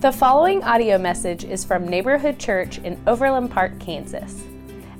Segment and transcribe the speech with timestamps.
[0.00, 4.42] The following audio message is from Neighborhood Church in Overland Park, Kansas.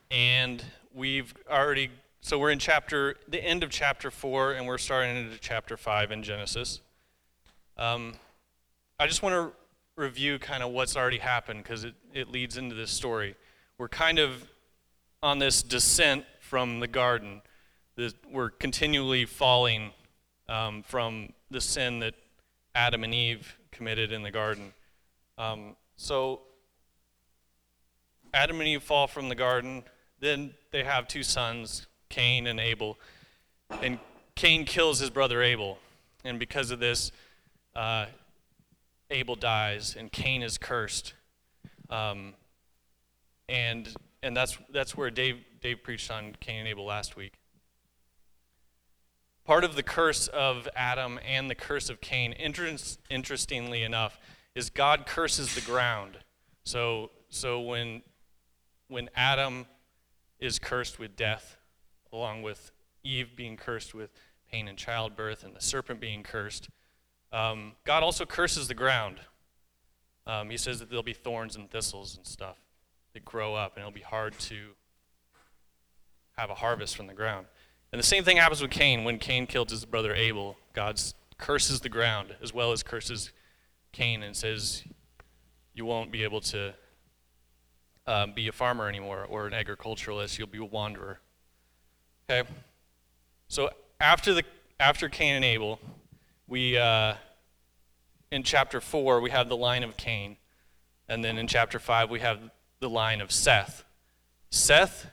[0.10, 5.16] and we've already so we're in chapter the end of chapter four, and we're starting
[5.16, 6.82] into chapter five in Genesis.
[7.78, 8.16] Um,
[9.00, 12.74] I just want to review kind of what's already happened because it, it leads into
[12.74, 13.36] this story.
[13.78, 14.48] We're kind of
[15.26, 17.42] on this descent from the garden.
[17.96, 19.90] That we're continually falling
[20.48, 22.14] um, from the sin that
[22.76, 24.74] Adam and Eve committed in the garden.
[25.40, 26.42] Um, so
[28.36, 29.84] Adam and Eve fall from the garden.
[30.20, 33.00] Then they have two sons, Cain and Abel.
[33.82, 33.98] And
[34.36, 35.80] Cain kills his brother Abel.
[36.24, 37.12] And because of this,
[37.76, 38.06] uh,
[39.10, 41.14] Abel dies and Cain is cursed.
[41.90, 42.36] Um,
[43.50, 43.92] and
[44.26, 47.34] and that's, that's where Dave, Dave preached on Cain and Abel last week.
[49.46, 54.20] Part of the curse of Adam and the curse of Cain, interest, interestingly enough,
[54.56, 56.18] is God curses the ground.
[56.64, 58.02] So, so when,
[58.88, 59.68] when Adam
[60.40, 61.58] is cursed with death,
[62.12, 62.72] along with
[63.04, 64.10] Eve being cursed with
[64.52, 66.70] pain and childbirth, and the serpent being cursed,
[67.32, 69.20] um, God also curses the ground.
[70.26, 72.65] Um, he says that there'll be thorns and thistles and stuff
[73.16, 74.72] that grow up, and it'll be hard to
[76.38, 77.48] have a harvest from the ground.
[77.92, 79.06] And the same thing happens with Cain.
[79.06, 81.02] When Cain killed his brother Abel, God
[81.38, 83.32] curses the ground as well as curses
[83.94, 84.84] Cain and says,
[85.74, 86.74] You won't be able to
[88.06, 90.38] um, be a farmer anymore or an agriculturalist.
[90.38, 91.22] You'll be a wanderer.
[92.30, 92.48] Okay?
[93.48, 93.70] So
[94.02, 94.44] after, the,
[94.78, 95.80] after Cain and Abel,
[96.48, 97.14] we, uh,
[98.30, 100.36] in chapter 4, we have the line of Cain.
[101.08, 102.40] And then in chapter 5, we have
[102.86, 103.84] the line of Seth.
[104.52, 105.08] Seth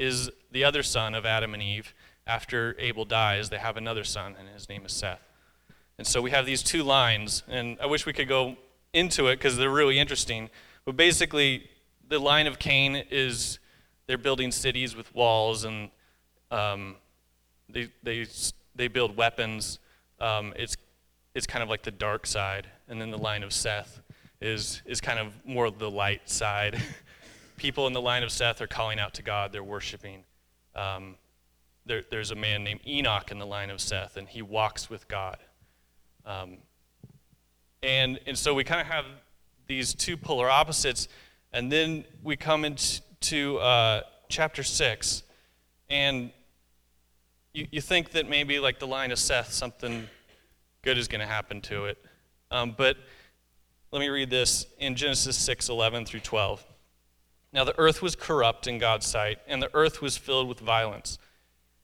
[0.00, 1.94] is the other son of Adam and Eve.
[2.26, 5.22] After Abel dies, they have another son, and his name is Seth.
[5.96, 8.56] And so we have these two lines, and I wish we could go
[8.92, 10.50] into it because they're really interesting.
[10.84, 11.70] But basically,
[12.08, 13.60] the line of Cain is
[14.08, 15.90] they're building cities with walls, and
[16.50, 16.96] um,
[17.68, 18.26] they, they,
[18.74, 19.78] they build weapons.
[20.18, 20.76] Um, it's,
[21.32, 22.66] it's kind of like the dark side.
[22.88, 24.00] And then the line of Seth
[24.40, 26.80] is, is kind of more the light side.
[27.56, 30.24] People in the line of Seth are calling out to God, they're worshiping.
[30.74, 31.16] Um,
[31.86, 35.06] there, there's a man named Enoch in the line of Seth, and he walks with
[35.08, 35.38] God.
[36.26, 36.58] Um,
[37.82, 39.04] and, and so we kind of have
[39.66, 41.08] these two polar opposites.
[41.52, 45.22] And then we come into uh, chapter 6,
[45.88, 46.32] and
[47.52, 50.08] you, you think that maybe, like the line of Seth, something
[50.82, 51.98] good is going to happen to it.
[52.50, 52.96] Um, but
[53.94, 56.64] let me read this in Genesis 6 11 through 12.
[57.52, 61.16] Now the earth was corrupt in God's sight, and the earth was filled with violence.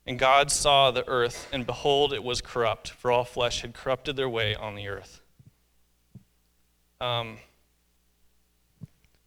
[0.08, 4.16] And God saw the earth, and behold, it was corrupt, for all flesh had corrupted
[4.16, 5.20] their way on the earth.
[7.00, 7.38] Um,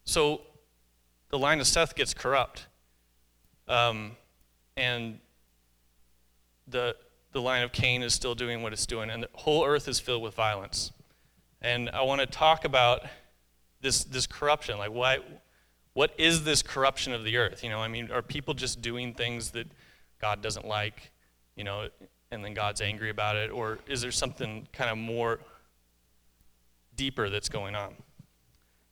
[0.04, 0.42] so
[1.30, 2.68] the line of Seth gets corrupt.
[3.70, 4.18] Um,
[4.76, 5.20] and
[6.68, 6.98] the,
[7.32, 10.02] the line of Cain is still doing what it's doing, and the whole earth is
[10.02, 10.92] filled with violence.
[11.63, 13.03] And I want to talk about
[13.79, 14.78] this, this corruption.
[14.78, 15.19] Like, why,
[15.94, 17.63] what is this corruption of the earth?
[17.63, 19.68] You know, I mean, are people just doing things that
[20.19, 21.12] God doesn't like,
[21.56, 21.88] you know,
[22.31, 23.50] and then God's angry about it?
[23.50, 25.40] Or is there something kind of more
[26.96, 27.94] deeper that's going on?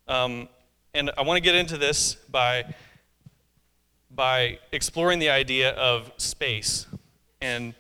[0.08, 0.50] Um,
[0.94, 2.74] and I want to get into this by,
[4.10, 6.86] by exploring the idea of space.
[7.42, 7.74] And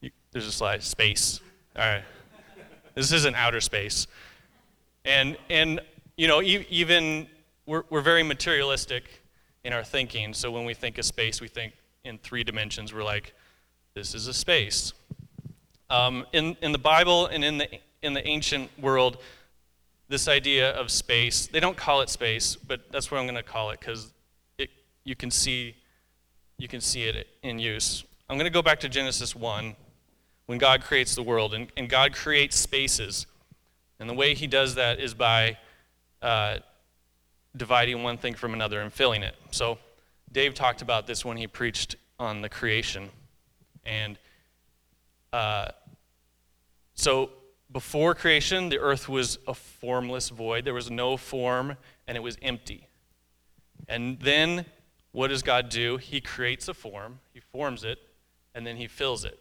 [0.00, 1.40] you, there's a slide space.
[1.76, 2.02] All right.
[2.94, 4.06] This isn't outer space.
[5.04, 5.80] And, and
[6.16, 7.26] you know, e- even
[7.66, 9.04] we're, we're very materialistic
[9.64, 10.34] in our thinking.
[10.34, 11.72] So when we think of space, we think
[12.04, 12.92] in three dimensions.
[12.92, 13.34] We're like,
[13.94, 14.92] this is a space.
[15.90, 17.68] Um, in, in the Bible and in the,
[18.02, 19.18] in the ancient world,
[20.08, 23.42] this idea of space, they don't call it space, but that's what I'm going to
[23.42, 24.12] call it because
[25.04, 25.76] you, can see,
[26.58, 28.04] you can see it in use.
[28.28, 29.76] I'm going to go back to Genesis 1
[30.46, 33.26] when God creates the world, and, and God creates spaces.
[34.00, 35.58] And the way he does that is by
[36.20, 36.58] uh,
[37.56, 39.34] dividing one thing from another and filling it.
[39.50, 39.78] So
[40.32, 43.10] Dave talked about this when he preached on the creation.
[43.84, 44.18] And
[45.32, 45.68] uh,
[46.94, 47.30] so
[47.70, 50.64] before creation, the earth was a formless void.
[50.64, 51.76] There was no form,
[52.06, 52.88] and it was empty.
[53.88, 54.66] And then
[55.12, 55.96] what does God do?
[55.96, 57.98] He creates a form, He forms it,
[58.54, 59.38] and then He fills it.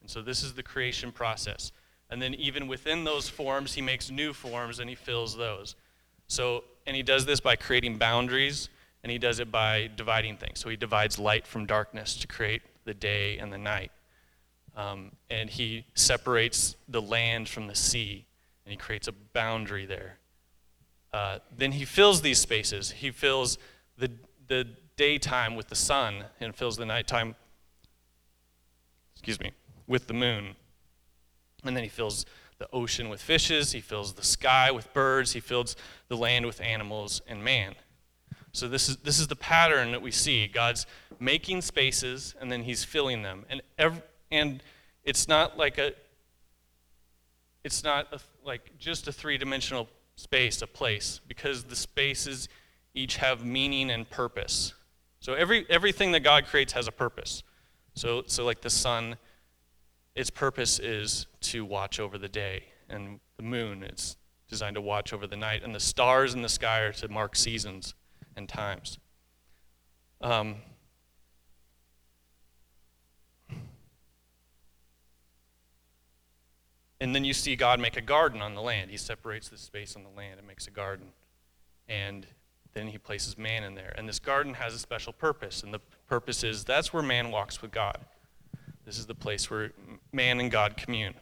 [0.00, 1.72] And so this is the creation process.
[2.10, 5.74] And then even within those forms, He makes new forms and He fills those.
[6.28, 8.68] So, and He does this by creating boundaries,
[9.02, 10.60] and He does it by dividing things.
[10.60, 13.90] So He divides light from darkness to create the day and the night.
[14.76, 18.24] Um, and He separates the land from the sea,
[18.64, 20.18] and He creates a boundary there.
[21.12, 22.90] Uh, then He fills these spaces.
[22.92, 23.58] He fills
[23.98, 24.10] the,
[24.46, 27.34] the daytime with the sun and fills the nighttime,
[29.14, 29.50] excuse me,
[29.86, 30.54] with the moon.
[31.68, 32.26] And then he fills
[32.58, 35.76] the ocean with fishes, he fills the sky with birds, he fills
[36.08, 37.74] the land with animals and man.
[38.52, 40.46] So this is this is the pattern that we see.
[40.46, 40.86] God's
[41.20, 43.44] making spaces and then he's filling them.
[43.50, 44.62] And every, and
[45.04, 45.92] it's not like a
[47.62, 52.48] it's not a, like just a three-dimensional space, a place, because the spaces
[52.94, 54.72] each have meaning and purpose.
[55.20, 57.42] So every, everything that God creates has a purpose.
[57.94, 59.16] So, so like the sun,
[60.16, 64.16] its purpose is to watch over the day, and the moon, it's
[64.48, 67.36] designed to watch over the night, and the stars in the sky are to mark
[67.36, 67.94] seasons
[68.34, 68.98] and times.
[70.22, 70.56] Um,
[76.98, 78.90] and then you see God make a garden on the land.
[78.90, 81.08] He separates the space on the land and makes a garden.
[81.88, 82.26] And
[82.72, 83.94] then he places man in there.
[83.98, 87.60] And this garden has a special purpose, and the purpose is that's where man walks
[87.60, 87.98] with God.
[88.86, 89.72] This is the place where
[90.12, 91.14] man and God commune.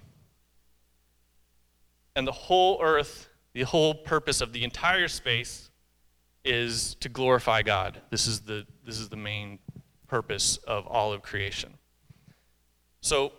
[2.14, 5.70] And the whole earth, the whole purpose of the entire space
[6.44, 8.02] is to glorify God.
[8.10, 9.58] This is the, this is the main
[10.08, 11.72] purpose of all of creation.
[13.00, 13.32] So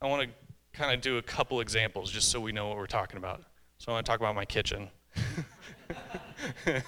[0.00, 0.30] I want to
[0.72, 3.42] kind of do a couple examples just so we know what we're talking about.
[3.76, 4.88] So I want to talk about my kitchen.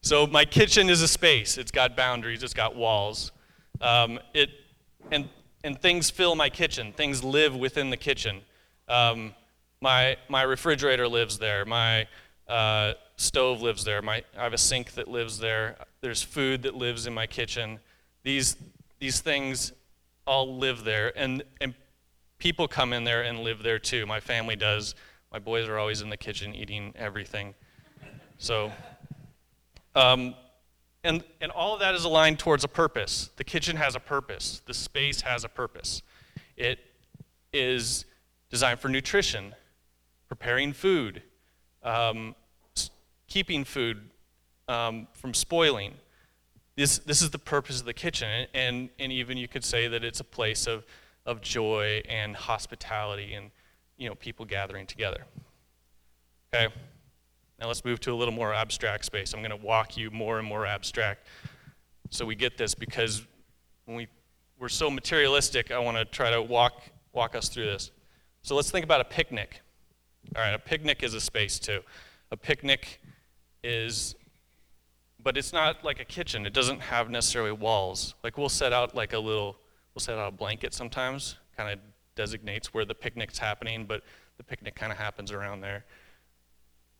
[0.00, 1.58] so my kitchen is a space.
[1.58, 2.42] It's got boundaries.
[2.42, 3.32] It's got walls.
[3.82, 4.48] Um, it
[5.10, 5.28] and
[5.64, 6.92] and things fill my kitchen.
[6.92, 8.42] Things live within the kitchen.
[8.88, 9.34] Um,
[9.80, 11.64] my my refrigerator lives there.
[11.64, 12.06] My
[12.48, 14.02] uh, stove lives there.
[14.02, 15.76] My I have a sink that lives there.
[16.00, 17.80] There's food that lives in my kitchen.
[18.22, 18.56] These
[18.98, 19.72] these things
[20.26, 21.74] all live there, and and
[22.38, 24.06] people come in there and live there too.
[24.06, 24.94] My family does.
[25.32, 27.54] My boys are always in the kitchen eating everything.
[28.38, 28.70] So,
[29.94, 30.34] um,
[31.06, 33.30] and, and all of that is aligned towards a purpose.
[33.36, 36.02] The kitchen has a purpose, the space has a purpose.
[36.56, 36.80] It
[37.52, 38.04] is
[38.50, 39.54] designed for nutrition,
[40.28, 41.22] preparing food,
[41.82, 42.34] um,
[43.28, 44.10] keeping food
[44.68, 45.94] um, from spoiling.
[46.76, 48.46] This, this is the purpose of the kitchen.
[48.52, 50.84] And, and even you could say that it's a place of,
[51.24, 53.50] of joy and hospitality and
[53.96, 55.24] you know, people gathering together.
[56.52, 56.72] Okay?
[57.60, 59.32] Now let's move to a little more abstract space.
[59.32, 61.26] I'm going to walk you more and more abstract
[62.10, 63.26] so we get this because
[63.84, 64.08] when we,
[64.58, 66.82] we're so materialistic, I want to try to walk,
[67.12, 67.90] walk us through this.
[68.42, 69.60] So let's think about a picnic.
[70.34, 71.80] All right, a picnic is a space too.
[72.30, 73.00] A picnic
[73.62, 74.14] is,
[75.22, 76.46] but it's not like a kitchen.
[76.46, 78.14] It doesn't have necessarily walls.
[78.22, 79.56] Like we'll set out like a little,
[79.94, 81.78] we'll set out a blanket sometimes, kind of
[82.14, 84.02] designates where the picnic's happening, but
[84.36, 85.84] the picnic kind of happens around there.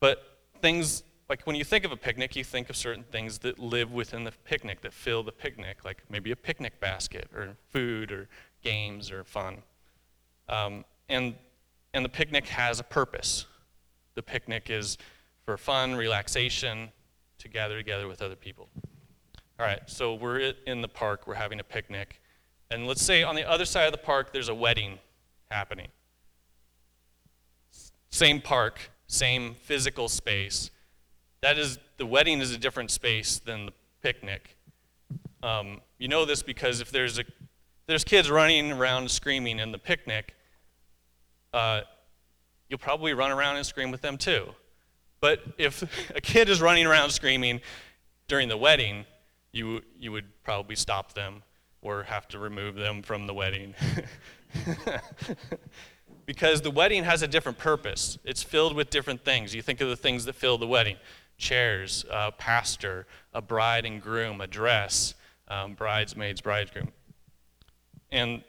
[0.01, 3.59] But things like when you think of a picnic, you think of certain things that
[3.59, 8.13] live within the picnic, that fill the picnic, like maybe a picnic basket or food
[8.13, 8.29] or
[8.63, 9.59] games or fun.
[10.49, 11.35] Um, and,
[11.95, 13.47] and the picnic has a purpose.
[14.15, 14.99] The picnic is
[15.45, 16.91] for fun, relaxation,
[17.39, 18.69] to gather together with other people.
[19.59, 22.21] All right, so we're in the park, we're having a picnic.
[22.71, 24.99] And let's say on the other side of the park, there's a wedding
[25.51, 25.89] happening.
[28.11, 30.71] Same park, same physical space.
[31.43, 33.73] That is, the wedding is a different space than the
[34.03, 34.57] picnic.
[35.43, 37.25] Um, you know this because if there's a
[37.87, 40.35] there's kids running around screaming in the picnic,
[41.55, 41.83] uh,
[42.69, 44.47] you'll probably run around and scream with them too.
[45.21, 45.83] But if
[46.17, 47.61] a kid is running around screaming
[48.29, 49.05] during the wedding,
[49.53, 51.43] you you would probably stop them
[51.81, 53.75] or have to remove them from the wedding.
[56.27, 58.19] because the wedding has a different purpose.
[58.25, 59.55] It's filled with different things.
[59.55, 60.97] You think of the things that fill the wedding
[61.39, 65.15] chairs, a pastor, a bride and groom, a dress,
[65.49, 66.93] um, bridesmaids, bridegroom.
[68.11, 68.43] And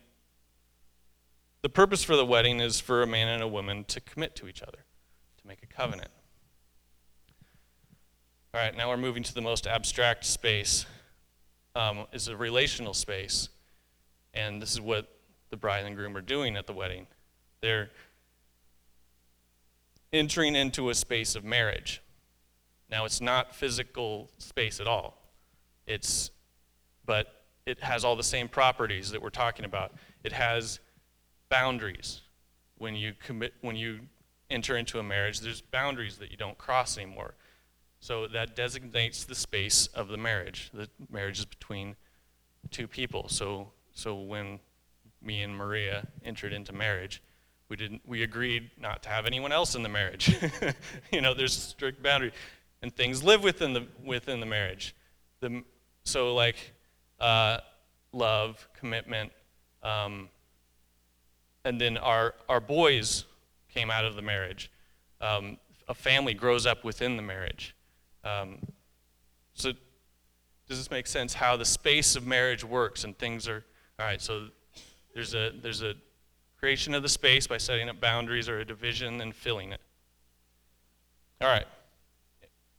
[1.61, 4.47] the purpose for the wedding is for a man and a woman to commit to
[4.47, 4.79] each other,
[5.41, 6.09] to make a covenant.
[8.53, 10.85] All right, now we're moving to the most abstract space
[11.75, 13.49] um, is a relational space.
[14.33, 15.07] And this is what
[15.49, 17.07] the bride and groom are doing at the wedding.
[17.61, 17.89] They're
[20.13, 22.01] entering into a space of marriage.
[22.89, 25.17] Now, it's not physical space at all.
[25.85, 26.31] It's,
[27.05, 29.91] but it has all the same properties that we're talking about.
[30.23, 30.79] It has
[31.49, 32.21] boundaries.
[32.77, 33.99] When you commit, when you
[34.49, 37.33] enter into a marriage, there's boundaries that you don't cross anymore.
[37.99, 40.69] So that designates the space of the marriage.
[40.73, 41.95] The marriage is between
[42.69, 43.27] two people.
[43.27, 44.59] So, so when
[45.21, 47.21] me and Maria entered into marriage,
[47.69, 48.01] we didn't.
[48.05, 50.35] We agreed not to have anyone else in the marriage.
[51.11, 52.31] you know, there's strict boundary,
[52.81, 54.95] and things live within the within the marriage.
[55.41, 55.63] The,
[56.03, 56.55] so like
[57.19, 57.57] uh,
[58.13, 59.31] love, commitment,
[59.83, 60.29] um,
[61.65, 63.25] and then our our boys
[63.67, 64.71] came out of the marriage.
[65.19, 65.57] Um,
[65.89, 67.75] a family grows up within the marriage.
[68.23, 68.59] Um,
[69.53, 69.73] so,
[70.67, 71.33] does this make sense?
[71.33, 73.65] How the space of marriage works and things are
[73.99, 74.21] all right.
[74.21, 74.47] So,
[75.13, 75.95] there's a there's a
[76.59, 79.81] creation of the space by setting up boundaries or a division and filling it.
[81.41, 81.67] All right.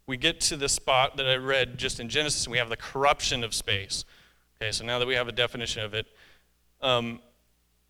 [0.07, 2.77] We get to the spot that I read just in Genesis, and we have the
[2.77, 4.05] corruption of space.
[4.57, 6.07] Okay, so now that we have a definition of it,
[6.81, 7.21] um,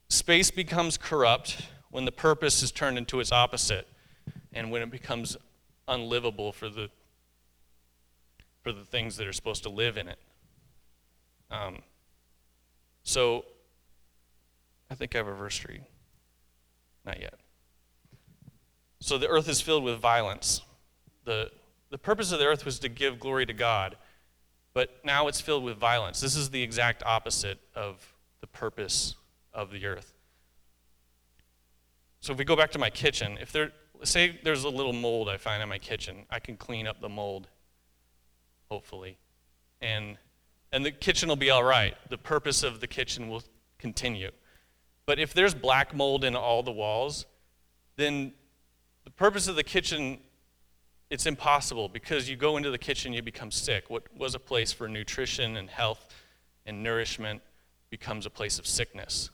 [0.08, 3.86] space becomes corrupt when the purpose is turned into its opposite
[4.52, 5.36] and when it becomes
[5.86, 6.90] unlivable for the
[8.62, 10.18] for the things that are supposed to live in it.
[11.50, 11.78] Um,
[13.02, 13.46] so,
[14.90, 15.82] I think I have a verse read.
[17.04, 17.34] Not yet.
[19.00, 20.62] So the earth is filled with violence.
[21.24, 21.50] The,
[21.90, 23.96] the purpose of the earth was to give glory to God,
[24.74, 26.20] but now it's filled with violence.
[26.20, 29.14] This is the exact opposite of the purpose
[29.52, 30.14] of the earth.
[32.20, 33.72] So if we go back to my kitchen, if there
[34.04, 37.08] say there's a little mold I find in my kitchen, I can clean up the
[37.08, 37.48] mold
[38.70, 39.18] hopefully.
[39.80, 40.16] And,
[40.72, 41.94] and the kitchen will be all right.
[42.10, 43.42] The purpose of the kitchen will
[43.78, 44.30] continue.
[45.08, 47.24] But if there's black mold in all the walls,
[47.96, 48.34] then
[49.04, 50.18] the purpose of the kitchen
[51.08, 51.88] it's impossible.
[51.88, 53.88] Because you go into the kitchen you become sick.
[53.88, 56.12] What was a place for nutrition and health
[56.66, 57.40] and nourishment
[57.88, 59.30] becomes a place of sickness.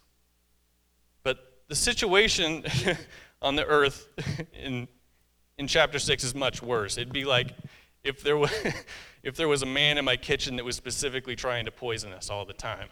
[1.25, 2.65] But the situation
[3.43, 4.07] on the earth
[4.53, 4.87] in
[5.59, 6.99] in chapter 6 is much worse.
[6.99, 7.51] It'd be like
[8.05, 8.53] if there was
[9.25, 12.31] if there was a man in my kitchen that was specifically trying to poison us
[12.31, 12.87] all the time.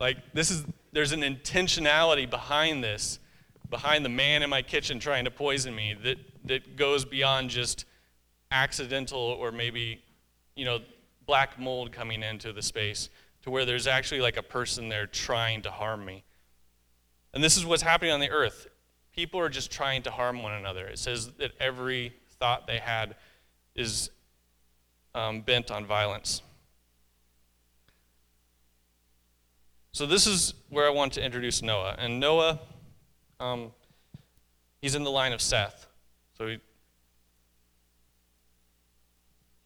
[0.00, 3.20] Like this is there's an intentionality behind this,
[3.68, 6.16] behind the man in my kitchen trying to poison me that
[6.46, 7.84] that goes beyond just
[8.50, 10.02] accidental or maybe
[10.56, 10.80] you know
[11.26, 13.08] black mold coming into the space
[13.42, 16.24] to where there's actually like a person there trying to harm me.
[17.32, 18.66] And this is what's happening on the earth.
[19.14, 20.86] People are just trying to harm one another.
[20.86, 23.16] It says that every thought they had
[23.74, 24.10] is
[25.14, 26.42] um, bent on violence.
[29.92, 31.96] So, this is where I want to introduce Noah.
[31.98, 32.60] And Noah,
[33.40, 33.72] um,
[34.80, 35.88] he's in the line of Seth.
[36.38, 36.58] So, he,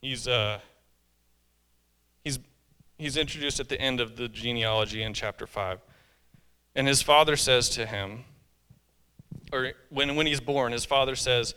[0.01, 0.61] he's, uh,
[2.25, 2.39] he's,
[2.97, 5.81] he's introduced at the end of the genealogy in chapter 5.
[6.75, 8.25] And his father says to him,
[9.53, 11.55] or when, when he's born, his father says,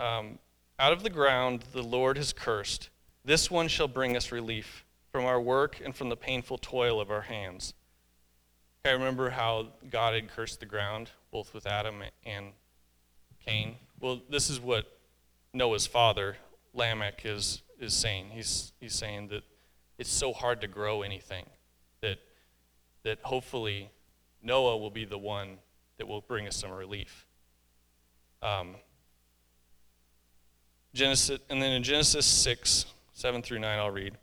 [0.00, 0.38] um,
[0.80, 2.90] out of the ground the Lord has cursed.
[3.24, 7.10] This one shall bring us relief from our work and from the painful toil of
[7.10, 7.74] our hands.
[8.84, 12.52] I remember how God had cursed the ground, both with Adam and
[13.46, 13.76] Cain.
[14.00, 14.98] Well, this is what
[15.52, 16.36] Noah's father,
[16.72, 18.30] Lamech, is, is saying.
[18.30, 19.44] He's, he's saying that
[19.98, 21.44] it's so hard to grow anything
[22.00, 22.18] that,
[23.04, 23.90] that hopefully
[24.42, 25.58] Noah will be the one
[25.98, 27.26] that will bring us some relief.
[28.40, 28.76] Um,
[30.94, 34.16] Genesis, and then in Genesis 6, 7 through 9, I'll read.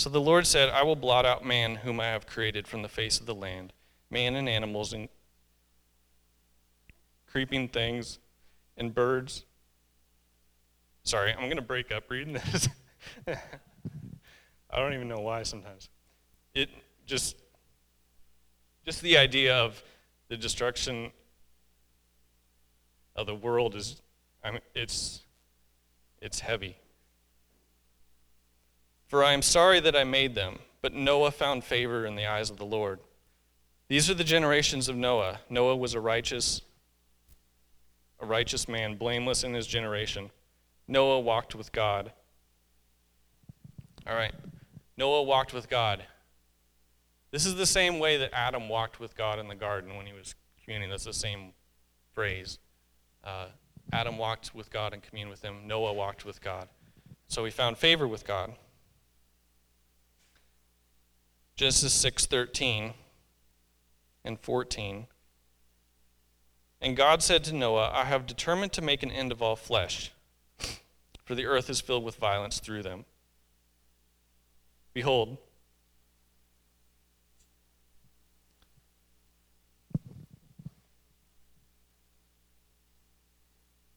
[0.00, 2.88] So the Lord said, I will blot out man whom I have created from the
[2.88, 3.74] face of the land,
[4.08, 5.10] man and animals and
[7.26, 8.18] creeping things
[8.78, 9.44] and birds.
[11.02, 12.70] Sorry, I'm going to break up reading this.
[13.28, 15.90] I don't even know why sometimes.
[16.54, 16.70] It
[17.04, 17.36] just
[18.86, 19.84] just the idea of
[20.28, 21.12] the destruction
[23.14, 24.00] of the world is
[24.42, 25.20] I mean, it's
[26.22, 26.78] it's heavy.
[29.10, 32.48] For I am sorry that I made them, but Noah found favor in the eyes
[32.48, 33.00] of the Lord.
[33.88, 35.40] These are the generations of Noah.
[35.50, 36.62] Noah was a righteous
[38.20, 40.30] a righteous man, blameless in his generation.
[40.86, 42.12] Noah walked with God.
[44.06, 44.34] All right.
[44.96, 46.04] Noah walked with God.
[47.32, 50.12] This is the same way that Adam walked with God in the garden when he
[50.12, 50.88] was communing.
[50.88, 51.52] That's the same
[52.12, 52.60] phrase.
[53.24, 53.46] Uh,
[53.92, 55.66] Adam walked with God and communed with him.
[55.66, 56.68] Noah walked with God.
[57.26, 58.52] So he found favor with God.
[61.60, 62.94] Genesis 6:13
[64.24, 65.08] and 14.
[66.80, 70.10] And God said to Noah, I have determined to make an end of all flesh,
[71.22, 73.04] for the earth is filled with violence through them.
[74.94, 75.36] Behold,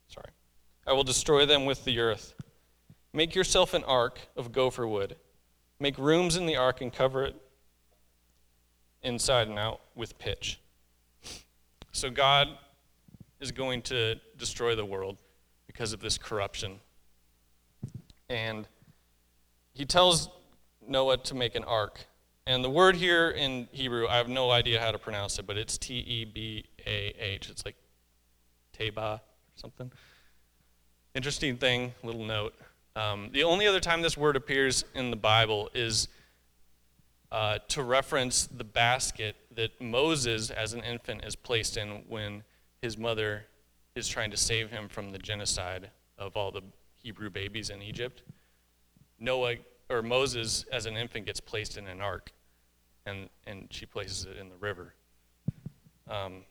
[0.09, 0.31] sorry,
[0.85, 2.33] I will destroy them with the earth.
[3.13, 5.15] Make yourself an ark of gopher wood.
[5.79, 7.39] Make rooms in the ark and cover it
[9.03, 10.59] inside and out with pitch.
[11.91, 12.47] So God
[13.39, 15.17] is going to destroy the world
[15.67, 16.79] because of this corruption.
[18.29, 18.67] And
[19.73, 20.29] he tells
[20.87, 22.05] Noah to make an ark.
[22.45, 25.57] And the word here in Hebrew, I have no idea how to pronounce it, but
[25.57, 27.49] it's T E B A H.
[27.49, 27.75] It's like
[28.77, 29.21] Teba or
[29.55, 29.91] something.
[31.15, 32.53] Interesting thing, little note.
[32.95, 36.07] Um, the only other time this word appears in the Bible is
[37.33, 42.43] uh, to reference the basket that Moses, as an infant, is placed in when
[42.79, 43.47] his mother
[43.95, 46.61] is trying to save him from the genocide of all the
[47.01, 48.21] Hebrew babies in Egypt.
[49.19, 49.55] Noah
[49.89, 52.31] or Moses as an infant gets placed in an ark
[53.07, 54.93] and, and she places it in the river.
[56.07, 56.43] Um,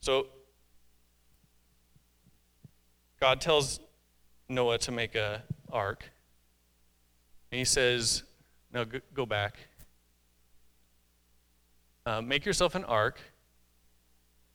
[0.00, 0.28] so
[3.20, 3.80] God tells
[4.48, 5.42] Noah to make a
[5.72, 6.08] ark.
[7.50, 8.22] And he says,
[8.72, 8.84] No,
[9.14, 9.56] go back.
[12.04, 13.20] Uh, make yourself an ark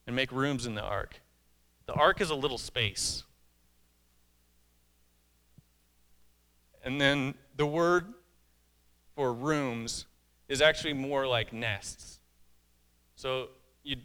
[0.07, 1.21] and make rooms in the ark.
[1.85, 3.23] The ark is a little space.
[6.83, 8.13] And then the word
[9.15, 10.05] for rooms
[10.47, 12.19] is actually more like nests.
[13.15, 13.49] So
[13.83, 13.97] you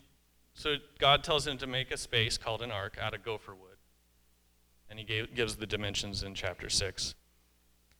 [0.54, 3.76] so God tells him to make a space called an ark out of gopher wood.
[4.90, 7.14] And he gave, gives the dimensions in chapter 6.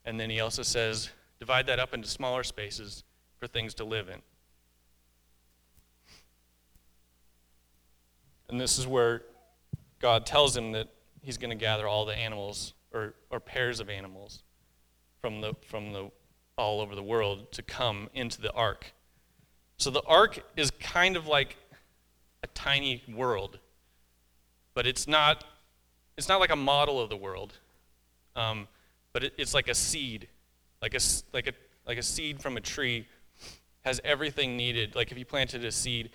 [0.05, 3.05] And then he also says, divide that up into smaller spaces
[3.39, 4.21] for things to live in.
[8.49, 9.23] And this is where
[10.01, 10.89] God tells him that
[11.23, 14.43] he's going to gather all the animals or, or pairs of animals
[15.21, 16.11] from the from the
[16.57, 18.93] all over the world to come into the ark.
[19.77, 21.57] So the ark is kind of like
[22.43, 23.59] a tiny world,
[24.75, 25.45] but it's not
[26.17, 27.59] it's not like a model of the world,
[28.35, 28.67] um,
[29.13, 30.29] but it, it's like a seed,
[30.83, 31.01] like a
[31.33, 31.53] like a
[31.87, 33.07] like a seed from a tree
[33.85, 34.95] has everything needed.
[34.95, 36.11] Like if you planted a seed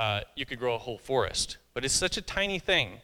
[0.00, 1.58] uh, you could grow a whole forest.
[1.74, 3.02] But it's such a tiny thing,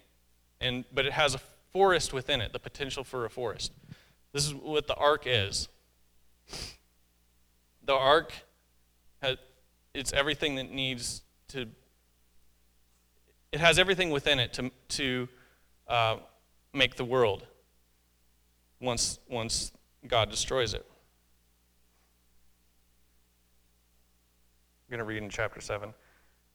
[0.63, 1.41] and, but it has a
[1.73, 3.71] forest within it, the potential for a forest.
[4.33, 5.69] This is what the ark is.
[7.85, 8.33] The ark,
[9.21, 9.37] has,
[9.93, 11.67] it's everything that needs to,
[13.53, 15.29] it has everything within it to, to
[15.89, 16.17] uh,
[16.73, 17.47] make the world
[18.81, 19.71] once, once
[20.09, 20.87] God destroys it.
[24.87, 25.93] I'm going to read in chapter 7.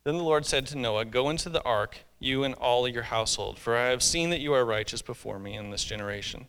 [0.04, 3.60] Then the Lord said to Noah, Go into the ark, you and all your household,
[3.60, 6.48] for I have seen that you are righteous before me in this generation.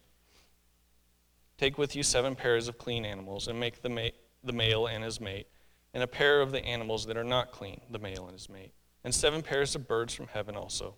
[1.59, 4.09] Take with you seven pairs of clean animals, and make the, ma-
[4.43, 5.49] the male and his mate,
[5.93, 8.73] and a pair of the animals that are not clean, the male and his mate,
[9.05, 10.95] and seven pairs of birds from heaven also,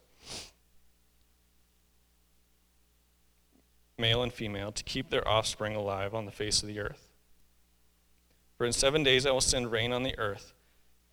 [3.99, 7.09] male and female, to keep their offspring alive on the face of the earth.
[8.57, 10.53] For in seven days I will send rain on the earth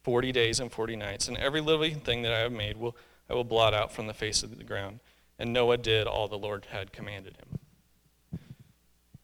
[0.03, 2.95] 40 days and 40 nights, and every living thing that I have made will
[3.29, 4.99] I will blot out from the face of the ground.
[5.39, 8.39] And Noah did all the Lord had commanded him.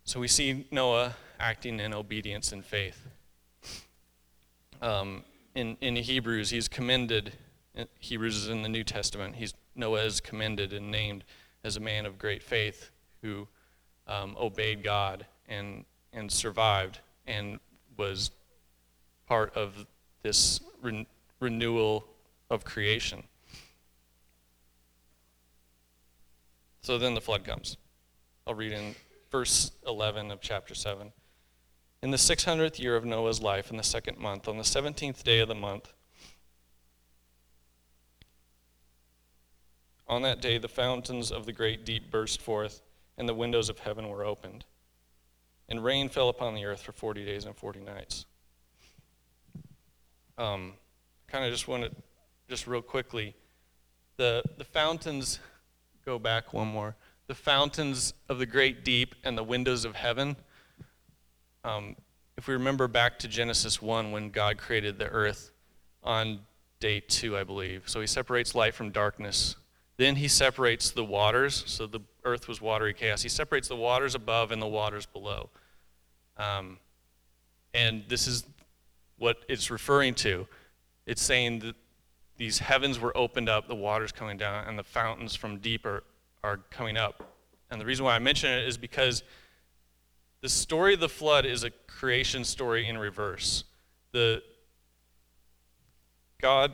[0.06, 3.06] So we see Noah acting in obedience and faith.
[4.82, 7.34] Um, in, in Hebrews, he's commended.
[8.00, 9.36] Hebrews is in the New Testament.
[9.36, 11.26] He's Noah is commended and named
[11.66, 12.92] as a man of great faith
[13.28, 13.48] who
[14.08, 17.60] um, obeyed God and and survived and
[17.98, 18.32] was
[19.28, 19.86] part of
[20.24, 21.06] this re-
[21.40, 22.08] renewal
[22.50, 23.24] of creation.
[26.82, 27.76] So then the flood comes.
[28.46, 28.96] I'll read in
[29.30, 31.12] verse 11 of chapter 7.
[32.02, 35.40] In the 600th year of Noah's life, in the second month, on the 17th day
[35.40, 35.92] of the month,
[40.08, 42.82] on that day the fountains of the great deep burst forth,
[43.18, 44.66] and the windows of heaven were opened.
[45.70, 48.26] And rain fell upon the earth for 40 days and 40 nights.
[50.38, 50.74] Um,
[51.28, 51.92] kind of just want to,
[52.48, 53.36] just real quickly,
[54.18, 55.40] the, the fountains,
[56.06, 56.96] go back one more.
[57.28, 60.38] The fountains of the great deep and the windows of heaven.
[61.64, 61.96] Um,
[62.38, 65.52] if we remember back to Genesis 1 when God created the earth
[66.04, 66.40] on
[66.80, 67.84] day two, I believe.
[67.88, 69.56] So he separates light from darkness.
[69.98, 71.64] Then he separates the waters.
[71.68, 73.24] So the earth was watery chaos.
[73.24, 75.50] He separates the waters above and the waters below.
[76.38, 76.80] Um,
[77.74, 78.46] And this is
[79.18, 80.48] what it's referring to.
[81.06, 81.76] It's saying that
[82.38, 86.04] these heavens were opened up, the waters coming down, and the fountains from deep are,
[86.44, 87.24] are coming up.
[87.70, 89.24] And the reason why I mention it is because
[90.42, 93.64] the story of the flood is a creation story in reverse.
[94.12, 94.44] The
[96.40, 96.74] God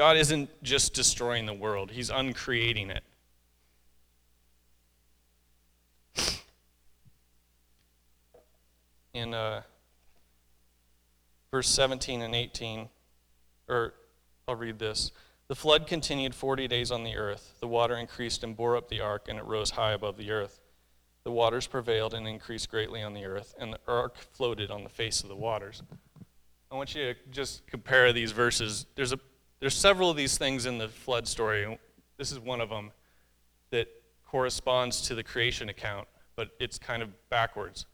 [0.00, 3.04] God isn't just destroying the world, he's uncreating it.
[9.12, 9.60] In uh,
[11.50, 12.88] verse 17 and 18,
[13.68, 13.92] or
[14.48, 15.12] I'll read this.
[15.48, 17.56] The flood continued 40 days on the earth.
[17.60, 20.60] The water increased and bore up the ark, and it rose high above the earth.
[21.24, 24.88] The waters prevailed and increased greatly on the earth, and the ark floated on the
[24.88, 25.82] face of the waters.
[26.72, 28.86] I want you to just compare these verses.
[28.94, 29.20] There's, a,
[29.60, 31.78] there's several of these things in the flood story.
[32.16, 32.92] This is one of them
[33.70, 33.88] that
[34.26, 37.86] corresponds to the creation account, but it's kind of backwards.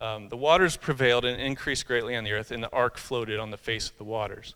[0.00, 3.50] Um, the waters prevailed and increased greatly on the earth, and the ark floated on
[3.50, 4.54] the face of the waters.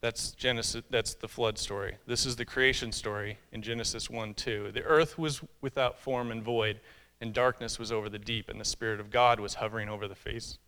[0.00, 0.82] That's Genesis.
[0.90, 1.96] That's the flood story.
[2.06, 4.72] This is the creation story in Genesis 1 2.
[4.72, 6.80] The earth was without form and void,
[7.20, 10.16] and darkness was over the deep, and the Spirit of God was hovering over the
[10.16, 10.58] face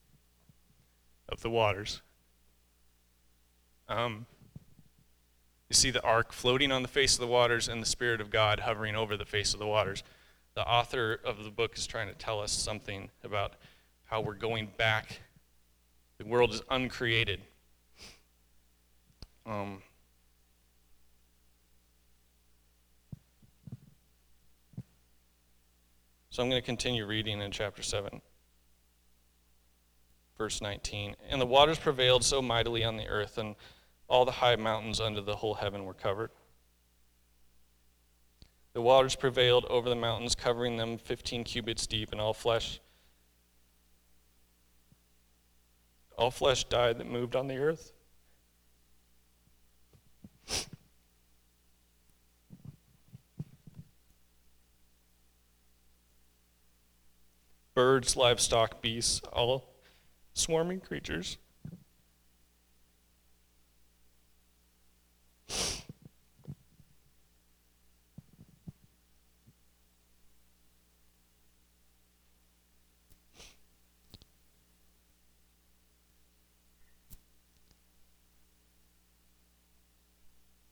[1.29, 2.01] of the waters.
[3.89, 4.27] Um,
[5.75, 8.61] see the ark floating on the face of the waters, and the Spirit of God
[8.61, 10.03] hovering over the face of the waters.
[10.55, 13.55] The author of the book is trying to tell us something about
[14.05, 15.21] how we're going back.
[16.19, 17.41] The world is uncreated
[19.47, 19.83] um,
[26.31, 28.23] so I'm going to continue reading in chapter 7,
[30.39, 31.17] verse 19.
[31.29, 33.55] And the waters prevailed so mightily on the earth, and
[34.09, 36.31] all the high mountains under the whole heaven were covered.
[38.73, 42.81] The waters prevailed over the mountains, covering them 15 cubits deep, and all flesh
[46.17, 47.93] all flesh died that moved on the earth.
[57.75, 59.75] Birds, livestock, beasts, all
[60.33, 61.39] swarming creatures.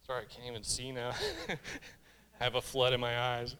[0.07, 1.13] Sorry, I can't even see now.
[1.49, 3.57] I have a flood in my eyes.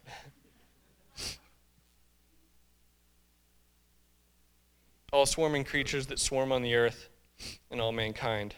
[5.13, 7.09] all swarming creatures that swarm on the earth,
[7.71, 8.55] and all mankind.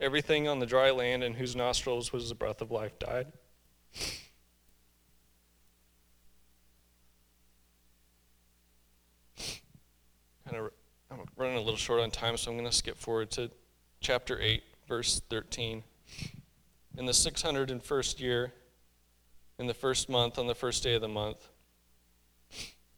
[0.00, 3.26] Everything on the dry land in whose nostrils was the breath of life died.
[10.44, 10.70] Kind of,
[11.10, 13.50] I'm running a little short on time, so I'm going to skip forward to
[14.00, 15.82] chapter 8, verse 13.
[16.98, 18.52] In the 601st year,
[19.58, 21.48] in the first month, on the first day of the month,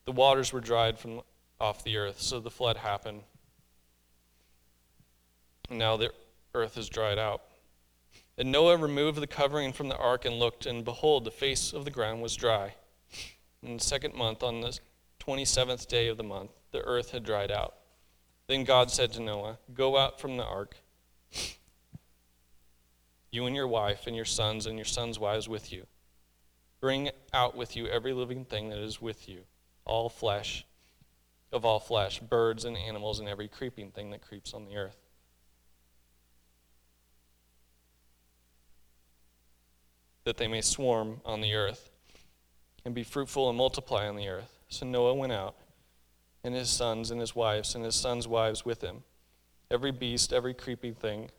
[0.06, 1.20] the waters were dried from
[1.60, 2.20] off the earth.
[2.20, 3.22] So the flood happened.
[5.70, 6.10] Now the
[6.56, 7.42] earth has dried out.
[8.38, 11.84] And Noah removed the covering from the ark and looked, and behold, the face of
[11.84, 12.74] the ground was dry.
[13.62, 14.78] In the second month, on the
[15.20, 17.74] 27th day of the month, the earth had dried out.
[18.48, 20.76] Then God said to Noah, Go out from the ark
[23.30, 25.86] you and your wife and your sons and your sons' wives with you.
[26.80, 29.40] Bring out with you every living thing that is with you,
[29.84, 30.64] all flesh,
[31.52, 34.96] of all flesh, birds and animals, and every creeping thing that creeps on the earth.
[40.26, 41.88] That they may swarm on the earth
[42.84, 44.58] and be fruitful and multiply on the earth.
[44.68, 45.54] So Noah went out,
[46.42, 49.04] and his sons and his wives, and his sons' wives with him.
[49.70, 51.30] Every beast, every creeping thing,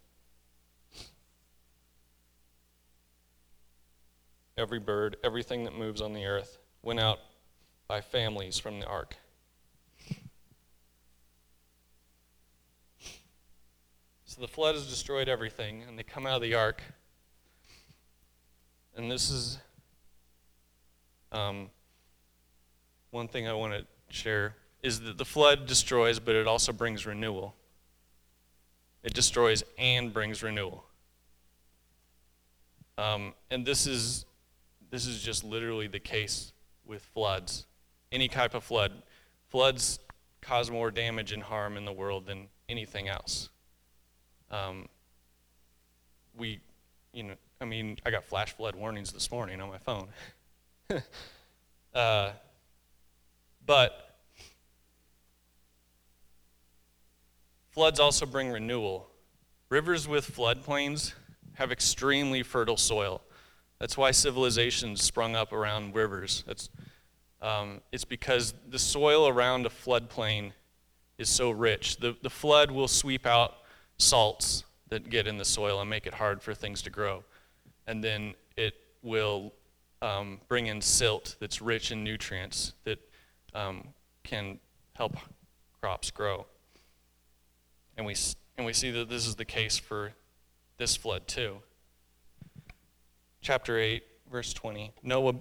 [4.58, 7.20] every bird, everything that moves on the earth went out
[7.90, 9.18] by families from the ark.
[14.24, 16.82] So the flood has destroyed everything, and they come out of the ark.
[18.98, 19.60] And this is
[21.32, 21.70] um,
[23.12, 27.06] one thing I want to share is that the flood destroys, but it also brings
[27.06, 27.56] renewal.
[29.04, 30.84] It destroys and brings renewal.
[32.98, 34.26] Um, and this is
[34.90, 36.52] this is just literally the case
[36.84, 37.68] with floods.
[38.12, 39.04] Any type of flood.
[39.50, 40.00] Floods
[40.42, 43.50] cause more damage and harm in the world than anything else.
[44.50, 44.88] Um,
[46.36, 46.62] we,
[47.14, 50.10] you know, I mean, I got flash flood warnings this morning on my phone.
[51.94, 52.32] uh,
[53.66, 54.18] but
[57.72, 59.10] floods also bring renewal.
[59.70, 61.14] Rivers with floodplains
[61.54, 63.22] have extremely fertile soil.
[63.80, 66.44] That's why civilizations sprung up around rivers.
[66.46, 66.70] That's,
[67.42, 70.52] um, it's because the soil around a floodplain
[71.18, 71.98] is so rich.
[71.98, 73.56] The, the flood will sweep out
[73.98, 77.24] salts that get in the soil and make it hard for things to grow.
[77.88, 79.54] And then it will
[80.02, 83.00] um, bring in silt that's rich in nutrients that
[83.56, 83.90] um,
[84.24, 84.60] can
[84.94, 85.18] help
[85.82, 86.46] crops grow.
[87.96, 88.16] And we,
[88.58, 90.14] and we see that this is the case for
[90.78, 91.58] this flood too.
[93.42, 95.36] Chapter 8, verse 20 Noah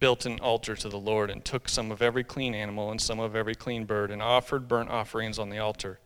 [0.00, 3.20] built an altar to the Lord and took some of every clean animal and some
[3.20, 5.98] of every clean bird and offered burnt offerings on the altar.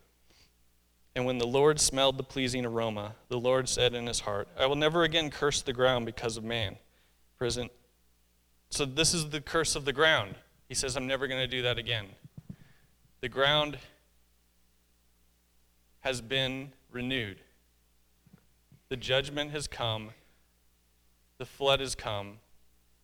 [1.18, 4.66] And when the Lord smelled the pleasing aroma, the Lord said in his heart, I
[4.66, 6.76] will never again curse the ground because of man.
[7.37, 7.72] Present.
[8.70, 10.37] So this is the curse of the ground.
[10.68, 12.07] He says, I'm never going to do that again.
[13.20, 13.78] The ground
[16.02, 17.40] has been renewed.
[18.88, 20.11] The judgment has come.
[21.38, 22.35] The flood has come.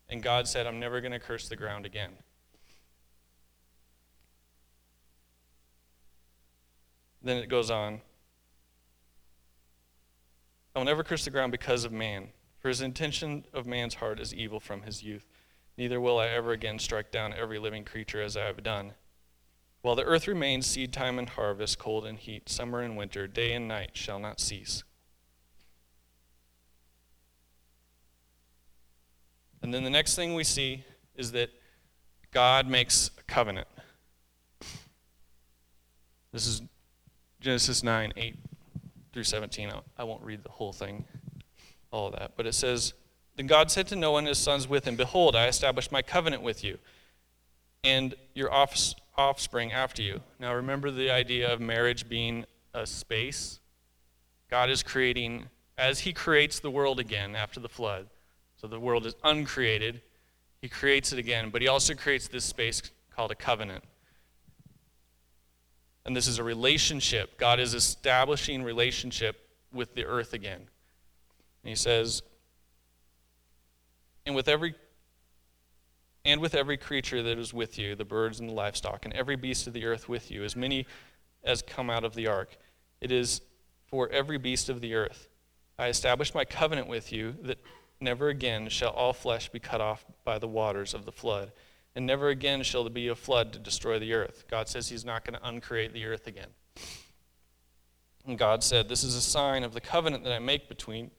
[0.09, 2.12] And God said, I'm never going to curse the ground again.
[7.25, 8.03] Then it goes on.
[10.77, 14.21] I will never curse the ground because of man, for his intention of man's heart
[14.21, 15.25] is evil from his youth.
[15.79, 18.93] Neither will I ever again strike down every living creature as I have done.
[19.81, 23.55] While the earth remains, seed time and harvest, cold and heat, summer and winter, day
[23.55, 24.85] and night shall not cease.
[29.63, 30.85] And then the next thing we see
[31.15, 31.49] is that
[32.33, 33.69] God makes a covenant.
[36.33, 36.63] This is
[37.44, 38.37] Genesis 9, 8
[39.12, 39.70] through 17.
[39.98, 41.04] I won't read the whole thing,
[41.90, 42.33] all of that.
[42.38, 42.94] But it says,
[43.37, 46.42] Then God said to Noah and his sons with him, Behold, I establish my covenant
[46.42, 46.78] with you
[47.85, 50.22] and your offspring after you.
[50.40, 53.61] Now remember the idea of marriage being a space?
[54.48, 58.07] God is creating, as He creates the world again after the flood,
[58.57, 60.00] so the world is uncreated,
[60.62, 62.80] He creates it again, but He also creates this space
[63.14, 63.85] called a covenant.
[66.07, 67.38] And this is a relationship.
[67.38, 70.61] God is establishing relationship with the earth again.
[71.62, 72.23] And he says,
[74.27, 74.75] and with every
[76.27, 79.37] and with every creature that is with you, the birds and the livestock, and every
[79.37, 80.87] beast of the earth with you, as many
[81.45, 82.57] as come out of the ark.
[83.03, 83.43] It is
[83.87, 85.29] for every beast of the earth.
[85.79, 87.59] I establish my covenant with you that
[88.01, 91.53] never again shall all flesh be cut off by the waters of the flood
[91.94, 94.44] and never again shall there be a flood to destroy the earth.
[94.50, 96.48] God says he's not going to uncreate the earth again.
[98.26, 101.11] And God said, This is a sign of the covenant that I make between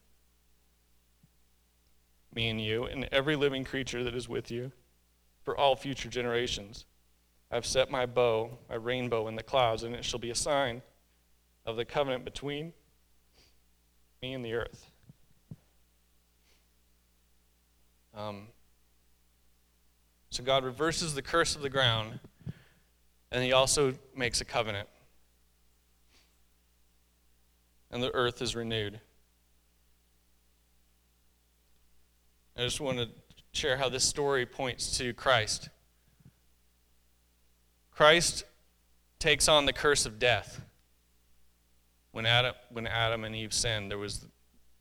[2.33, 4.71] me and you and every living creature that is with you
[5.43, 6.85] for all future generations.
[7.51, 10.81] I've set my bow, my rainbow in the clouds, and it shall be a sign
[11.65, 12.73] of the covenant between
[14.21, 14.89] me and the earth.
[18.13, 18.47] Um,
[20.35, 22.19] so God reverses the curse of the ground,
[23.31, 24.89] and He also makes a covenant.
[27.89, 28.99] And the earth is renewed.
[32.57, 33.07] I just want to
[33.53, 35.69] share how this story points to Christ.
[37.91, 38.43] Christ
[39.19, 40.59] takes on the curse of death.
[42.11, 44.27] When Adam, when Adam and Eve sinned, there was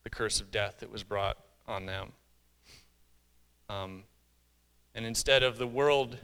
[0.03, 1.37] the curse of death that was brought
[1.69, 2.11] on them.
[3.69, 4.03] Um,
[4.94, 6.18] and instead of the world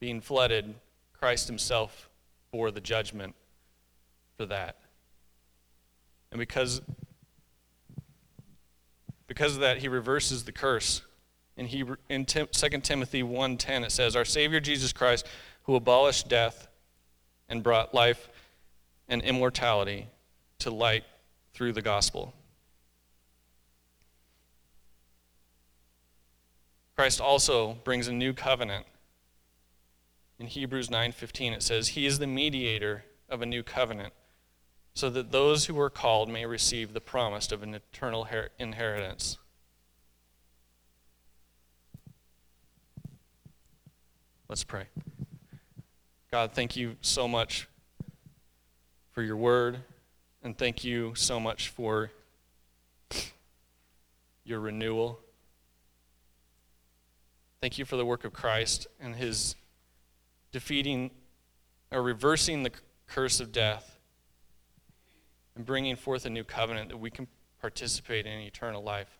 [0.00, 0.74] being flooded,
[1.12, 2.08] Christ himself
[2.50, 3.34] bore the judgment
[4.36, 4.76] for that.
[6.32, 6.82] And because,
[9.26, 11.02] because of that, he reverses the curse.
[11.56, 12.46] In, Hebrew, in 2
[12.82, 15.26] Timothy 1.10, it says, Our Savior Jesus Christ,
[15.64, 16.68] who abolished death
[17.48, 18.28] and brought life
[19.08, 20.08] and immortality
[20.60, 21.04] to light
[21.52, 22.34] through the gospel.
[26.94, 28.86] Christ also brings a new covenant.
[30.38, 34.12] In Hebrews 9:15 it says, "He is the mediator of a new covenant,
[34.94, 38.24] so that those who are called may receive the promise of an eternal
[38.58, 39.38] inheritance."
[44.48, 44.88] Let's pray.
[46.30, 47.68] God, thank you so much
[49.12, 49.84] for your word,
[50.42, 52.10] and thank you so much for
[54.44, 55.20] your renewal.
[57.62, 59.54] Thank you for the work of Christ and his
[60.50, 61.12] defeating
[61.92, 62.72] or reversing the
[63.06, 64.00] curse of death
[65.54, 67.28] and bringing forth a new covenant that we can
[67.60, 69.16] participate in eternal life.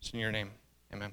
[0.00, 0.52] It's in your name.
[0.94, 1.12] Amen.